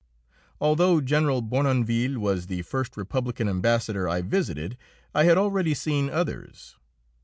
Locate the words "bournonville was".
1.43-2.47